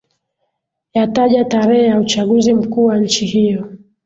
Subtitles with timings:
[0.93, 3.67] yataja tarehe ya uchaguzi mkuu wa nchi hiyo